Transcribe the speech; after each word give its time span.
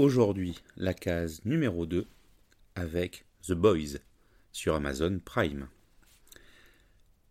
aujourd'hui 0.00 0.58
la 0.78 0.94
case 0.94 1.44
numéro 1.44 1.84
2 1.84 2.06
avec 2.74 3.26
The 3.46 3.52
Boys 3.52 3.98
sur 4.50 4.74
Amazon 4.74 5.20
Prime. 5.22 5.68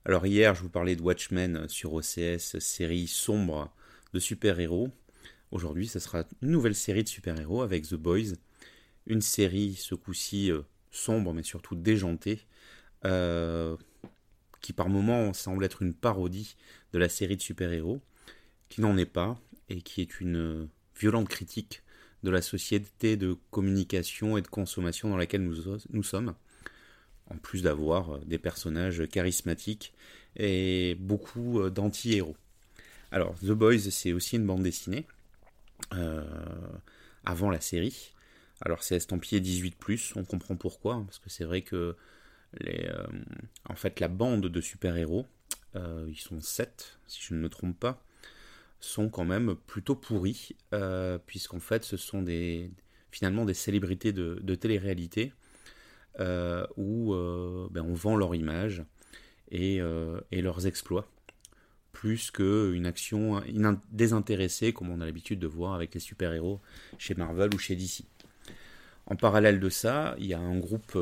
Alors 0.06 0.28
hier, 0.28 0.54
je 0.54 0.62
vous 0.62 0.70
parlais 0.70 0.96
de 0.96 1.02
Watchmen 1.02 1.68
sur 1.68 1.94
OCS, 1.94 2.60
série 2.60 3.08
sombre 3.08 3.74
de 4.14 4.20
super-héros. 4.20 4.92
Aujourd'hui, 5.50 5.88
ce 5.88 5.98
sera 5.98 6.26
une 6.44 6.52
nouvelle 6.52 6.76
série 6.76 7.04
de 7.04 7.10
super-héros 7.10 7.64
avec 7.64 7.88
The 7.88 7.96
Boys. 7.96 8.36
Une 9.08 9.22
série, 9.22 9.74
ce 9.74 9.96
coup-ci, 9.96 10.52
euh, 10.52 10.62
sombre, 10.92 11.34
mais 11.34 11.42
surtout 11.42 11.76
déjantée, 11.76 12.46
euh, 13.04 13.78
qui 14.62 14.74
par 14.74 14.90
moments 14.90 15.34
semble 15.34 15.66
être 15.66 15.82
une 15.82 15.96
parodie 15.96 16.56
de 16.94 17.00
la 17.00 17.10
série 17.10 17.36
de 17.36 17.42
super-héros, 17.42 18.00
qui 18.70 18.82
n'en 18.82 18.96
est 18.96 19.08
pas, 19.08 19.42
et 19.70 19.82
qui 19.82 20.02
est 20.02 20.22
une 20.22 20.70
violente 20.96 21.30
critique 21.30 21.82
de 22.24 22.30
la 22.30 22.42
société 22.42 23.18
de 23.18 23.38
communication 23.52 24.38
et 24.38 24.42
de 24.42 24.48
consommation 24.48 25.10
dans 25.10 25.18
laquelle 25.18 25.44
nous, 25.44 25.78
nous 25.92 26.04
sommes, 26.04 26.36
en 27.30 27.38
plus 27.38 27.64
d'avoir 27.64 28.20
des 28.20 28.38
personnages 28.38 29.08
charismatiques 29.08 29.94
et 30.36 30.96
beaucoup 31.00 31.60
euh, 31.60 31.70
d'anti-héros. 31.70 32.36
Alors, 33.12 33.36
The 33.40 33.52
Boys, 33.52 33.80
c'est 33.92 34.14
aussi 34.14 34.36
une 34.36 34.46
bande 34.46 34.64
dessinée, 34.64 35.08
euh, 35.94 36.24
avant 37.26 37.50
la 37.50 37.62
série. 37.62 38.14
Alors, 38.62 38.84
c'est 38.84 38.96
estampillé 38.96 39.42
18+, 39.42 40.14
on 40.16 40.26
comprend 40.26 40.56
pourquoi, 40.56 40.96
hein, 40.96 41.04
parce 41.06 41.20
que 41.20 41.30
c'est 41.30 41.46
vrai 41.46 41.62
que 41.62 41.96
les, 42.60 42.88
euh, 42.88 43.08
en 43.68 43.76
fait, 43.76 44.00
la 44.00 44.08
bande 44.08 44.48
de 44.48 44.62
super-héros, 44.62 45.26
ils 46.08 46.20
sont 46.20 46.42
7, 46.42 47.00
si 47.08 47.22
je 47.22 47.36
ne 47.36 47.40
me 47.40 47.48
trompe 47.48 47.80
pas, 47.80 48.04
sont 48.80 49.10
quand 49.10 49.26
même 49.26 49.56
plutôt 49.56 49.96
pourris, 49.96 50.56
euh, 50.74 51.18
puisqu'en 51.26 51.60
fait 51.60 51.84
ce 51.84 51.98
sont 51.98 52.22
des, 52.22 52.72
finalement 53.12 53.46
des 53.46 53.54
célébrités 53.54 54.14
de, 54.14 54.56
télé-réalité 54.56 55.34
euh, 56.20 56.66
où 56.78 57.14
euh, 57.14 57.68
ben, 57.72 57.82
on 57.82 57.94
vend 57.94 58.16
leur 58.16 58.36
image 58.36 58.84
et, 59.52 59.80
et 60.32 60.42
leurs 60.42 60.68
exploits, 60.68 61.08
plus 61.92 62.30
qu'une 62.30 62.86
action 62.86 63.42
désintéressée 63.92 64.74
comme 64.74 64.92
on 64.92 65.02
a 65.02 65.06
l'habitude 65.06 65.40
de 65.40 65.48
voir 65.48 65.74
avec 65.74 65.94
les 65.96 66.00
super-héros 66.00 66.62
chez 67.00 67.16
Marvel 67.16 67.50
ou 67.56 67.58
chez 67.58 67.76
DC. 67.76 68.04
En 69.08 69.16
parallèle 69.16 69.60
de 69.60 69.70
ça, 69.70 70.16
il 70.20 70.28
y 70.28 70.36
a 70.36 70.40
un 70.40 70.60
groupe 70.60 70.96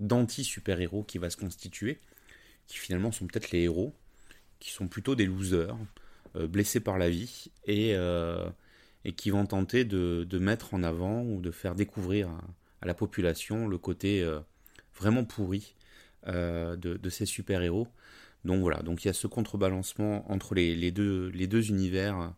d'anti-super-héros 0.00 1.02
qui 1.02 1.18
va 1.18 1.28
se 1.28 1.36
constituer, 1.36 2.00
qui 2.66 2.78
finalement 2.78 3.12
sont 3.12 3.26
peut-être 3.26 3.50
les 3.50 3.60
héros, 3.60 3.94
qui 4.60 4.70
sont 4.70 4.88
plutôt 4.88 5.14
des 5.14 5.26
losers, 5.26 5.76
euh, 6.36 6.46
blessés 6.46 6.80
par 6.80 6.98
la 6.98 7.08
vie, 7.08 7.46
et, 7.64 7.94
euh, 7.94 8.48
et 9.04 9.12
qui 9.12 9.30
vont 9.30 9.46
tenter 9.46 9.84
de, 9.84 10.26
de, 10.28 10.38
mettre 10.38 10.74
en 10.74 10.82
avant 10.82 11.22
ou 11.22 11.40
de 11.40 11.50
faire 11.50 11.74
découvrir 11.74 12.28
à, 12.80 12.86
la 12.86 12.94
population 12.94 13.66
le 13.66 13.78
côté 13.78 14.22
euh, 14.22 14.40
vraiment 14.94 15.24
pourri 15.24 15.74
de, 16.26 16.76
de, 16.76 17.10
ces 17.10 17.24
super-héros. 17.24 17.88
Donc 18.44 18.60
voilà, 18.60 18.82
donc 18.82 19.04
il 19.04 19.08
y 19.08 19.10
a 19.10 19.14
ce 19.14 19.26
contrebalancement 19.26 20.30
entre 20.30 20.54
les, 20.54 20.74
les, 20.74 20.90
deux, 20.90 21.28
les 21.28 21.46
deux 21.46 21.70
univers 21.70 22.34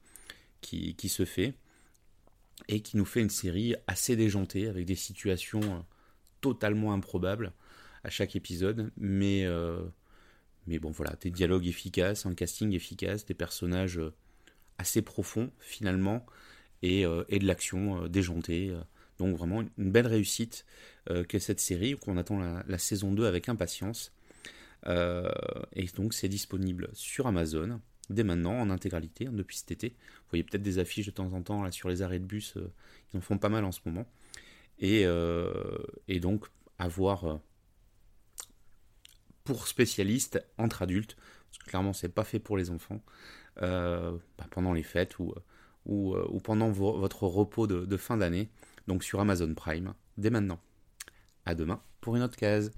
qui, 0.61 0.95
qui, 0.95 1.09
se 1.09 1.25
fait 1.25 1.55
et 2.69 2.81
qui 2.81 2.97
nous 2.97 3.05
fait 3.05 3.21
une 3.21 3.31
série 3.31 3.75
assez 3.89 4.15
déjantée 4.15 4.69
avec 4.69 4.87
des 4.87 4.95
situations 4.95 5.85
totalement 6.41 6.93
improbables 6.93 7.53
à 8.05 8.11
chaque 8.11 8.37
épisode, 8.37 8.93
mais 8.97 9.45
mais 10.67 10.79
bon, 10.79 10.91
voilà, 10.91 11.15
des 11.21 11.31
dialogues 11.31 11.67
efficaces, 11.67 12.27
un 12.27 12.35
casting 12.35 12.73
efficace, 12.75 13.25
des 13.25 13.35
personnages 13.35 13.99
euh, 13.99 14.13
assez 14.79 15.03
profonds 15.03 15.51
finalement, 15.59 16.25
et, 16.83 17.05
euh, 17.05 17.25
et 17.29 17.39
de 17.39 17.47
l'action 17.47 18.05
euh, 18.05 18.09
déjantée. 18.09 18.75
Donc 19.19 19.37
vraiment 19.37 19.63
une 19.77 19.93
belle 19.93 20.07
réussite 20.07 20.65
que 21.29 21.39
cette 21.39 21.61
série, 21.61 21.95
qu'on 21.95 22.17
attend 22.17 22.39
la, 22.39 22.79
saison 22.79 23.13
2 23.13 23.27
avec 23.27 23.51
impatience. 23.51 24.15
et 24.87 25.87
donc 25.95 26.15
c'est 26.15 26.29
disponible 26.29 26.89
sur 26.95 27.27
Amazon 27.27 27.83
dès 28.09 28.25
maintenant 28.25 28.59
en 28.59 28.71
intégralité 28.71 29.27
hein, 29.27 29.33
depuis 29.35 29.59
cet 29.59 29.73
été. 29.73 29.89
Vous 29.91 30.31
voyez 30.31 30.43
peut-être 30.43 30.63
des 30.63 30.79
affiches 30.79 31.05
de 31.05 31.11
temps 31.11 31.35
en 31.35 31.43
temps 31.43 31.63
là 31.63 31.71
sur 31.71 31.91
les 31.91 32.01
arrêts 32.01 32.19
de 32.19 32.25
bus, 32.25 32.55
ils 33.13 33.19
en 33.19 33.21
font 33.21 33.37
pas 33.37 33.51
mal 33.51 33.67
en 33.67 33.73
ce 33.73 33.81
moment. 33.85 34.07
Et, 34.79 35.05
et 36.09 36.21
donc 36.21 36.47
à 36.79 36.89
voir 36.89 37.41
pour 39.45 39.69
spécialistes 39.69 40.45
entre 40.59 40.83
adultes, 40.83 41.17
parce 41.51 41.59
que 41.59 41.71
clairement 41.71 41.93
c'est 41.93 42.09
pas 42.09 42.25
fait 42.25 42.39
pour 42.39 42.57
les 42.57 42.71
enfants, 42.71 43.03
euh, 43.63 44.17
bah, 44.39 44.47
pendant 44.51 44.73
les 44.73 44.83
fêtes 44.83 45.19
ou, 45.19 45.35
euh, 45.87 46.39
pendant 46.45 46.71
votre 46.71 47.25
repos 47.25 47.67
de, 47.67 47.85
de 47.85 47.97
fin 47.97 48.17
d'année, 48.17 48.51
donc 48.87 49.05
sur 49.05 49.21
Amazon 49.21 49.53
Prime, 49.55 49.95
dès 50.19 50.31
maintenant. 50.31 50.61
À 51.47 51.55
demain 51.55 51.81
pour 52.01 52.17
une 52.17 52.23
autre 52.23 52.37
case. 52.37 52.71